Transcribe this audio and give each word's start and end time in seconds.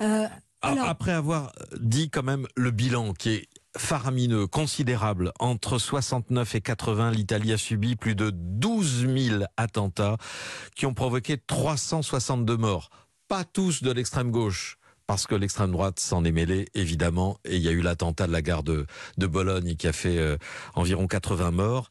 Oui. 0.00 0.06
Euh, 0.06 0.26
alors, 0.62 0.88
Après 0.88 1.12
avoir 1.12 1.52
dit 1.80 2.08
quand 2.08 2.22
même 2.22 2.46
le 2.56 2.70
bilan 2.70 3.14
qui 3.14 3.30
est 3.30 3.48
faramineux, 3.76 4.46
considérable. 4.46 5.32
Entre 5.40 5.78
69 5.78 6.54
et 6.54 6.60
80, 6.60 7.10
l'Italie 7.10 7.52
a 7.52 7.58
subi 7.58 7.96
plus 7.96 8.14
de 8.14 8.30
12 8.30 9.06
000 9.08 9.44
attentats 9.56 10.18
qui 10.76 10.86
ont 10.86 10.94
provoqué 10.94 11.36
362 11.38 12.56
morts. 12.56 12.90
Pas 13.28 13.44
tous 13.44 13.82
de 13.82 13.90
l'extrême 13.90 14.30
gauche. 14.30 14.78
Parce 15.08 15.26
que 15.26 15.34
l'extrême 15.34 15.72
droite 15.72 15.98
s'en 15.98 16.24
est 16.24 16.32
mêlée, 16.32 16.68
évidemment, 16.74 17.38
et 17.44 17.56
il 17.56 17.62
y 17.62 17.68
a 17.68 17.72
eu 17.72 17.82
l'attentat 17.82 18.28
de 18.28 18.32
la 18.32 18.40
gare 18.40 18.62
de, 18.62 18.86
de 19.18 19.26
Bologne 19.26 19.74
qui 19.74 19.88
a 19.88 19.92
fait 19.92 20.16
euh, 20.16 20.36
environ 20.74 21.08
80 21.08 21.50
morts. 21.50 21.90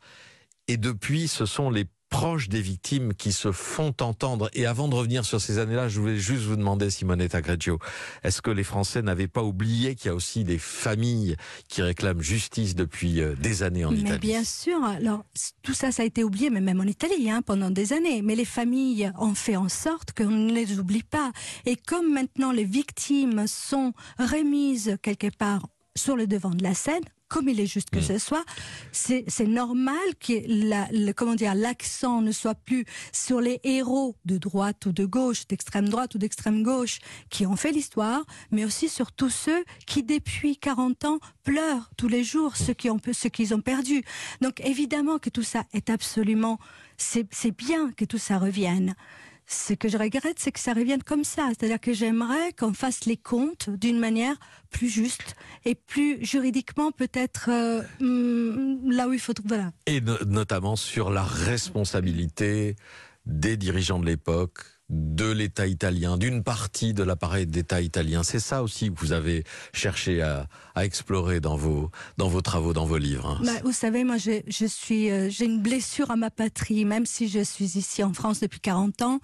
Et 0.68 0.78
depuis, 0.78 1.28
ce 1.28 1.46
sont 1.46 1.70
les 1.70 1.86
proches 2.22 2.50
des 2.50 2.62
victimes 2.62 3.16
qui 3.16 3.34
se 3.34 3.52
font 3.52 3.96
entendre. 4.00 4.52
Et 4.54 4.68
avant 4.68 4.88
de 4.88 4.94
revenir 4.94 5.26
sur 5.26 5.42
ces 5.42 5.58
années-là, 5.58 5.88
je 5.88 6.00
voulais 6.00 6.18
juste 6.18 6.44
vous 6.44 6.56
demander, 6.56 6.92
Simonetta 6.92 7.42
Greggio, 7.42 7.80
est-ce 8.22 8.44
que 8.44 8.52
les 8.52 8.64
Français 8.64 9.02
n'avaient 9.02 9.28
pas 9.28 9.42
oublié 9.42 9.96
qu'il 9.96 10.10
y 10.10 10.12
a 10.12 10.14
aussi 10.14 10.44
des 10.44 10.60
familles 10.60 11.36
qui 11.68 11.82
réclament 11.82 12.22
justice 12.22 12.76
depuis 12.76 13.22
euh, 13.22 13.34
des 13.34 13.64
années 13.64 13.86
en 13.86 13.92
mais 13.92 14.02
Italie? 14.02 14.20
bien 14.20 14.44
sûr, 14.44 14.84
alors 14.84 15.26
tout 15.64 15.74
ça, 15.74 15.92
ça 15.92 16.04
a 16.04 16.06
été 16.06 16.24
oublié, 16.24 16.52
mais 16.52 16.62
même 16.62 16.80
en 16.80 16.84
Italie, 16.84 17.32
hein, 17.32 17.42
pendant 17.42 17.72
des 17.72 17.92
années. 17.92 18.22
Mais 18.22 18.36
les 18.36 18.46
familles 18.46 19.12
ont 19.18 19.34
fait 19.34 19.56
en 19.56 19.68
sorte 19.68 20.12
qu'on 20.16 20.30
ne 20.30 20.54
les 20.54 20.78
oublie 20.78 21.02
pas. 21.02 21.32
Et 21.66 21.76
comme 21.76 22.14
maintenant 22.14 22.52
les 22.52 22.66
victimes 22.66 23.48
sont 23.48 23.94
remises 24.20 24.96
quelque 25.02 25.36
part 25.36 25.66
sur 25.98 26.16
le 26.16 26.28
devant 26.28 26.52
de 26.52 26.62
la 26.62 26.76
scène, 26.76 27.02
comme 27.32 27.48
il 27.50 27.60
est 27.60 27.66
juste 27.66 27.90
que 27.90 28.00
Mm. 28.00 28.10
ce 28.12 28.18
soit, 28.18 28.44
c'est 28.92 29.48
normal 29.48 29.96
que 30.20 30.34
la, 30.48 30.88
le- 30.92 31.14
comment 31.14 31.36
dire 31.36 31.56
l'accent 31.56 32.22
ne 32.22 32.32
soit 32.32 32.56
plus 32.56 32.84
sur 33.14 33.40
les 33.42 33.60
héros 33.64 34.16
de 34.26 34.38
droite 34.38 34.86
ou 34.86 34.92
de 34.92 35.06
gauche, 35.06 35.48
d'extrême 35.48 35.88
droite 35.90 36.14
ou 36.16 36.18
d'extrême 36.18 36.62
gauche 36.62 37.00
qui 37.30 37.46
ont 37.46 37.56
fait 37.56 37.72
l'histoire, 37.72 38.24
mais 38.52 38.66
aussi 38.66 38.90
sur 38.90 39.12
tous 39.14 39.30
ceux 39.30 39.64
qui 39.88 40.04
depuis 40.04 40.58
40 40.58 41.06
ans 41.06 41.20
pleurent 41.44 41.90
tous 41.98 42.08
les 42.10 42.24
jours 42.24 42.58
ceux 42.58 42.74
qui 42.74 42.90
ont 42.90 43.00
ceux 43.14 43.30
qu'ils 43.30 43.54
ont 43.54 43.62
perdu. 43.62 44.04
Donc 44.42 44.60
évidemment 44.66 45.18
que 45.18 45.30
tout 45.30 45.44
ça 45.44 45.64
est 45.74 45.90
absolument 45.90 46.60
c'est 46.98 47.56
bien 47.58 47.92
que 47.94 48.06
tout 48.06 48.20
ça 48.20 48.38
revienne. 48.38 48.94
Ce 49.54 49.74
que 49.74 49.90
je 49.90 49.98
regrette, 49.98 50.40
c'est 50.40 50.54
que 50.54 50.62
ça 50.62 50.72
revienne 50.74 51.04
comme 51.04 51.26
ça. 51.26 51.50
C'est-à-dire 51.50 51.80
que 51.82 51.92
j'aimerais 51.92 52.54
qu'on 52.58 52.74
fasse 52.74 53.04
les 53.04 53.18
comptes 53.18 53.70
d'une 53.70 54.00
manière 54.00 54.36
plus 54.70 54.88
juste 54.88 55.36
et 55.66 55.76
plus 55.76 56.24
juridiquement 56.26 56.92
peut-être 56.94 57.50
euh, 57.52 57.82
hum, 58.00 58.90
là 58.90 59.10
où 59.10 59.14
il 59.14 59.20
faut. 59.20 59.34
Voilà. 59.44 59.74
Et 59.88 60.00
no- 60.00 60.24
notamment 60.26 60.78
sur 60.78 61.10
la 61.10 61.24
responsabilité 61.24 62.78
des 63.26 63.58
dirigeants 63.58 64.00
de 64.00 64.06
l'époque, 64.06 64.60
de 64.92 65.32
l'État 65.32 65.68
italien, 65.68 66.18
d'une 66.18 66.44
partie 66.44 66.94
de 66.94 67.02
l'appareil 67.02 67.48
d'État 67.48 67.82
italien. 67.82 68.24
C'est 68.24 68.40
ça 68.40 68.62
aussi 68.62 68.92
que 68.92 69.00
vous 69.00 69.14
avez 69.14 69.46
cherché 69.74 70.22
à, 70.22 70.48
explorer 70.76 71.40
dans 71.40 71.56
vos, 71.56 71.92
dans 72.18 72.28
vos 72.28 72.42
travaux, 72.42 72.74
dans 72.74 72.86
vos 72.86 72.98
livres. 72.98 73.28
hein. 73.28 73.42
Bah, 73.46 73.62
vous 73.64 73.72
savez, 73.72 74.04
moi, 74.04 74.18
je, 74.18 74.66
suis, 74.66 75.10
euh, 75.10 75.30
j'ai 75.30 75.46
une 75.46 75.62
blessure 75.62 76.12
à 76.12 76.16
ma 76.16 76.30
patrie, 76.30 76.86
même 76.86 77.06
si 77.06 77.28
je 77.28 77.44
suis 77.44 77.78
ici 77.78 78.04
en 78.04 78.14
France 78.14 78.40
depuis 78.40 78.60
40 78.60 79.02
ans. 79.02 79.20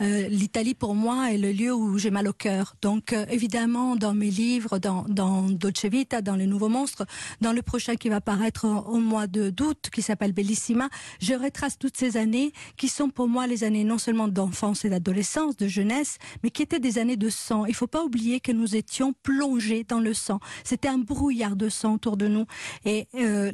Euh, 0.00 0.28
L'Italie, 0.28 0.74
pour 0.74 0.94
moi, 0.94 1.32
est 1.32 1.38
le 1.38 1.52
lieu 1.52 1.72
où 1.72 1.96
j'ai 1.96 2.10
mal 2.10 2.28
au 2.28 2.32
cœur. 2.32 2.74
Donc, 2.82 3.12
euh, 3.12 3.24
évidemment, 3.30 3.96
dans 3.96 4.14
mes 4.14 4.30
livres, 4.30 4.78
dans, 4.78 5.04
dans 5.08 5.42
Dolce 5.42 5.84
Vita, 5.86 6.20
dans 6.22 6.34
Les 6.34 6.46
Nouveaux 6.46 6.68
Monstres, 6.68 7.06
dans 7.40 7.52
le 7.52 7.62
prochain 7.62 7.96
qui 7.96 8.08
va 8.08 8.20
paraître 8.20 8.66
au, 8.66 8.96
au 8.96 8.98
mois 8.98 9.26
de 9.26 9.50
d'août, 9.50 9.88
qui 9.92 10.02
s'appelle 10.02 10.32
Bellissima, 10.32 10.88
je 11.20 11.34
retrace 11.34 11.78
toutes 11.78 11.96
ces 11.96 12.16
années 12.16 12.52
qui 12.76 12.88
sont 12.88 13.08
pour 13.10 13.28
moi 13.28 13.46
les 13.46 13.64
années 13.64 13.84
non 13.84 13.98
seulement 13.98 14.28
d'enfance 14.28 14.84
et 14.84 14.90
d'adolescence, 14.90 15.05
de 15.12 15.68
jeunesse, 15.68 16.18
mais 16.42 16.50
qui 16.50 16.62
étaient 16.62 16.80
des 16.80 16.98
années 16.98 17.16
de 17.16 17.28
sang. 17.28 17.64
Il 17.66 17.74
faut 17.74 17.86
pas 17.86 18.04
oublier 18.04 18.40
que 18.40 18.52
nous 18.52 18.76
étions 18.76 19.12
plongés 19.22 19.84
dans 19.84 20.00
le 20.00 20.14
sang. 20.14 20.40
C'était 20.64 20.88
un 20.88 20.98
brouillard 20.98 21.56
de 21.56 21.68
sang 21.68 21.94
autour 21.94 22.16
de 22.16 22.28
nous. 22.28 22.46
Et 22.84 23.06
euh, 23.14 23.52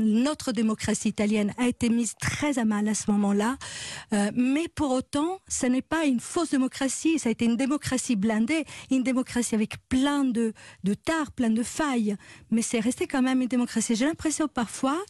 notre 0.00 0.52
démocratie 0.52 1.08
italienne 1.08 1.52
a 1.58 1.68
été 1.68 1.88
mise 1.88 2.14
très 2.20 2.58
à 2.58 2.64
mal 2.64 2.88
à 2.88 2.94
ce 2.94 3.10
moment-là. 3.12 3.56
Euh, 4.12 4.30
mais 4.34 4.68
pour 4.74 4.90
autant, 4.90 5.40
ce 5.48 5.66
n'est 5.66 5.82
pas 5.82 6.04
une 6.04 6.20
fausse 6.20 6.50
démocratie. 6.50 7.18
Ça 7.18 7.28
a 7.28 7.32
été 7.32 7.44
une 7.44 7.56
démocratie 7.56 8.16
blindée, 8.16 8.64
une 8.90 9.02
démocratie 9.02 9.54
avec 9.54 9.76
plein 9.88 10.24
de, 10.24 10.52
de 10.82 10.94
tares, 10.94 11.32
plein 11.32 11.50
de 11.50 11.62
failles. 11.62 12.16
Mais 12.50 12.62
c'est 12.62 12.80
resté 12.80 13.06
quand 13.06 13.22
même 13.22 13.40
une 13.40 13.48
démocratie. 13.48 13.94
J'ai 13.94 14.06
l'impression 14.06 14.48
parfois, 14.48 15.00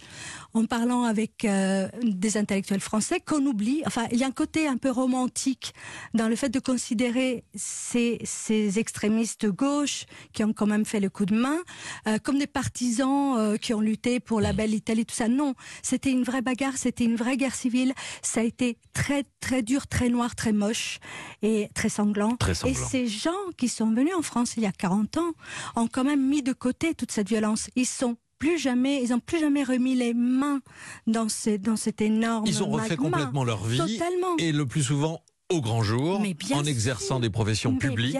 en 0.52 0.66
parlant 0.66 1.04
avec 1.04 1.44
euh, 1.44 1.88
des 2.02 2.36
intellectuels 2.36 2.80
français, 2.80 3.20
qu'on 3.20 3.44
oublie. 3.46 3.82
Enfin, 3.86 4.06
il 4.12 4.18
y 4.18 4.24
a 4.24 4.26
un 4.26 4.32
côté 4.32 4.66
un 4.66 4.76
peu 4.76 4.90
romantique 4.90 5.72
dans 6.12 6.28
le 6.28 6.36
fait 6.36 6.50
de 6.50 6.58
considérer 6.58 7.44
ces, 7.54 8.20
ces 8.24 8.78
extrémistes 8.78 9.42
de 9.42 9.50
gauche 9.50 10.04
qui 10.32 10.44
ont 10.44 10.52
quand 10.52 10.66
même 10.66 10.84
fait 10.84 11.00
le 11.00 11.10
coup 11.10 11.26
de 11.26 11.34
main 11.34 11.58
euh, 12.06 12.18
comme 12.18 12.38
des 12.38 12.46
partisans 12.46 13.58
qui 13.58 13.74
ont 13.74 13.80
pour 14.24 14.40
la 14.40 14.52
belle 14.52 14.74
Italie, 14.74 15.04
tout 15.06 15.14
ça. 15.14 15.28
Non, 15.28 15.54
c'était 15.82 16.10
une 16.10 16.22
vraie 16.24 16.42
bagarre, 16.42 16.76
c'était 16.76 17.04
une 17.04 17.16
vraie 17.16 17.36
guerre 17.36 17.54
civile. 17.54 17.92
Ça 18.22 18.40
a 18.40 18.42
été 18.44 18.78
très 18.92 19.24
très 19.40 19.62
dur, 19.62 19.86
très 19.86 20.08
noir, 20.08 20.34
très 20.34 20.52
moche 20.52 20.98
et 21.42 21.68
très 21.74 21.88
sanglant. 21.88 22.36
Très 22.36 22.52
Et 22.52 22.54
sanglant. 22.54 22.88
ces 22.88 23.06
gens 23.06 23.30
qui 23.56 23.68
sont 23.68 23.90
venus 23.92 24.14
en 24.16 24.22
France 24.22 24.54
il 24.56 24.62
y 24.62 24.66
a 24.66 24.72
40 24.72 25.16
ans 25.18 25.32
ont 25.76 25.86
quand 25.86 26.04
même 26.04 26.26
mis 26.26 26.42
de 26.42 26.52
côté 26.52 26.94
toute 26.94 27.10
cette 27.12 27.28
violence. 27.28 27.68
Ils 27.76 27.86
sont 27.86 28.16
plus 28.38 28.58
jamais, 28.58 29.02
ils 29.02 29.14
ont 29.14 29.20
plus 29.20 29.38
jamais 29.40 29.62
remis 29.64 29.94
les 29.94 30.12
mains 30.12 30.60
dans, 31.06 31.28
ces, 31.28 31.56
dans 31.56 31.76
cet 31.76 32.00
énorme 32.02 32.44
Ils 32.46 32.62
ont 32.62 32.68
refait 32.70 32.90
magma. 32.96 33.10
complètement 33.10 33.44
leur 33.44 33.64
vie 33.64 33.78
Totalement. 33.78 34.36
et 34.38 34.52
le 34.52 34.66
plus 34.66 34.82
souvent 34.82 35.22
au 35.54 35.60
grand 35.60 35.82
jour, 35.82 36.20
en 36.52 36.64
exerçant 36.64 37.06
sûr. 37.16 37.20
des 37.20 37.30
professions 37.30 37.74
publiques, 37.76 38.16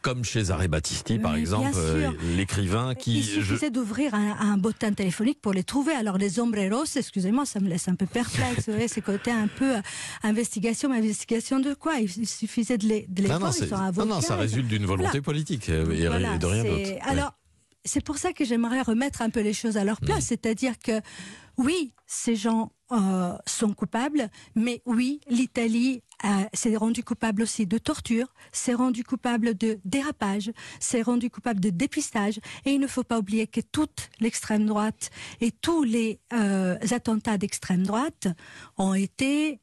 comme 0.00 0.24
chez 0.24 0.44
Zaré 0.44 0.68
Battisti, 0.68 1.18
par 1.18 1.32
Mais 1.32 1.40
exemple, 1.40 1.70
euh, 1.76 2.10
l'écrivain 2.36 2.94
qui... 2.94 3.18
Il 3.18 3.22
je- 3.24 3.40
suffisait 3.42 3.70
d'ouvrir 3.70 4.14
un, 4.14 4.36
un 4.40 4.56
bottin 4.56 4.92
téléphonique 4.92 5.40
pour 5.40 5.52
les 5.52 5.64
trouver. 5.64 5.92
Alors 5.92 6.18
les 6.18 6.30
sombreros, 6.30 6.84
excusez-moi, 6.96 7.44
ça 7.46 7.60
me 7.60 7.68
laisse 7.68 7.88
un 7.88 7.94
peu 7.94 8.06
perplexe. 8.06 8.64
Vous 8.66 8.72
voyez, 8.72 8.88
ce 8.88 9.00
côté 9.00 9.30
un 9.30 9.48
peu 9.48 9.76
euh, 9.76 9.80
investigation, 10.22 10.88
mais 10.88 10.98
investigation 10.98 11.60
de 11.60 11.74
quoi? 11.74 11.94
Il 11.96 12.26
suffisait 12.26 12.78
de 12.78 12.86
les, 12.86 13.06
de 13.08 13.22
les 13.22 13.28
Non, 13.28 13.38
non, 13.40 13.50
voir, 13.50 13.54
non, 13.80 13.86
avocats. 13.86 14.08
non, 14.08 14.20
ça 14.20 14.36
résulte 14.36 14.68
d'une 14.68 14.86
volonté 14.86 15.08
Voilà. 15.08 15.22
politique 15.22 15.68
euh, 15.68 15.90
et, 15.92 16.06
Voilà, 16.06 16.34
et 16.34 16.38
de 16.38 16.46
rien 16.46 16.64
d'autre. 16.64 16.90
Oui. 16.90 16.98
Alors, 17.02 17.32
c'est 17.84 18.04
pour 18.04 18.18
ça 18.18 18.32
que 18.32 18.44
j'aimerais 18.44 18.82
remettre 18.82 19.22
un 19.22 19.30
peu 19.30 19.40
les 19.40 19.52
choses 19.52 19.76
à 19.76 19.84
leur 19.84 19.98
Mm. 20.02 20.06
place. 20.06 20.24
C'est-à-dire 20.26 20.74
que, 20.78 21.00
oui, 21.58 21.92
ces 22.06 22.36
gens 22.36 22.70
euh, 22.92 23.32
sont 23.46 23.72
coupables, 23.72 24.30
mais 24.54 24.82
oui, 24.86 25.20
l'Italie 25.28 26.02
euh, 26.24 26.28
s'est 26.52 26.76
rendue 26.76 27.02
coupable 27.02 27.42
aussi 27.42 27.66
de 27.66 27.78
torture, 27.78 28.32
s'est 28.52 28.74
rendue 28.74 29.04
coupable 29.04 29.56
de 29.56 29.78
dérapage, 29.84 30.50
s'est 30.80 31.02
rendue 31.02 31.30
coupable 31.30 31.60
de 31.60 31.70
dépistage. 31.70 32.38
Et 32.64 32.72
il 32.72 32.80
ne 32.80 32.86
faut 32.86 33.04
pas 33.04 33.18
oublier 33.18 33.46
que 33.46 33.60
toute 33.60 34.10
l'extrême 34.20 34.66
droite 34.66 35.10
et 35.40 35.50
tous 35.50 35.82
les 35.82 36.20
euh, 36.32 36.76
attentats 36.90 37.38
d'extrême 37.38 37.84
droite 37.84 38.28
ont 38.76 38.94
été 38.94 39.60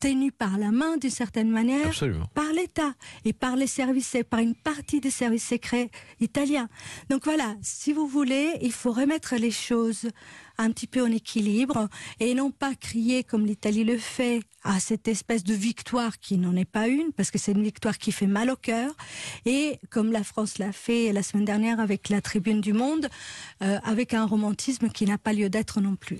tenus 0.00 0.32
par 0.36 0.58
la 0.58 0.70
main 0.70 0.96
d'une 0.96 1.10
certaine 1.10 1.50
manière 1.50 1.86
Absolument. 1.86 2.26
par 2.34 2.52
l'État 2.52 2.94
et 3.24 3.32
par 3.32 3.56
les 3.56 3.66
services, 3.66 4.16
par 4.28 4.40
une 4.40 4.54
partie 4.54 5.00
des 5.00 5.10
services 5.10 5.46
secrets 5.46 5.90
italiens. 6.20 6.68
Donc 7.10 7.24
voilà, 7.24 7.56
si 7.62 7.92
vous 7.92 8.06
voulez, 8.06 8.52
il 8.62 8.72
faut 8.72 8.92
remettre 8.92 9.36
les 9.36 9.50
choses 9.50 10.08
un 10.58 10.70
petit 10.70 10.86
peu 10.86 11.02
en 11.02 11.10
équilibre 11.10 11.88
et 12.20 12.34
non 12.34 12.50
pas 12.50 12.74
crier 12.74 13.24
comme 13.24 13.46
l'Italie 13.46 13.84
le 13.84 13.98
fait 13.98 14.40
à 14.64 14.80
cette 14.80 15.06
espèce 15.06 15.44
de 15.44 15.54
victoire 15.54 16.18
qui 16.18 16.38
n'en 16.38 16.56
est 16.56 16.64
pas 16.64 16.88
une, 16.88 17.12
parce 17.12 17.30
que 17.30 17.38
c'est 17.38 17.52
une 17.52 17.62
victoire 17.62 17.98
qui 17.98 18.10
fait 18.10 18.26
mal 18.26 18.50
au 18.50 18.56
cœur, 18.56 18.92
et 19.44 19.78
comme 19.90 20.10
la 20.10 20.24
France 20.24 20.58
l'a 20.58 20.72
fait 20.72 21.12
la 21.12 21.22
semaine 21.22 21.44
dernière 21.44 21.78
avec 21.78 22.08
la 22.08 22.20
Tribune 22.20 22.60
du 22.60 22.72
Monde, 22.72 23.08
euh, 23.62 23.78
avec 23.84 24.12
un 24.12 24.26
romantisme 24.26 24.88
qui 24.88 25.04
n'a 25.04 25.18
pas 25.18 25.32
lieu 25.32 25.48
d'être 25.48 25.80
non 25.80 25.94
plus. 25.94 26.14